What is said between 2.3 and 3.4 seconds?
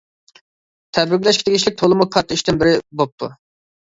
ئىشتىن بىرى بوپتۇ.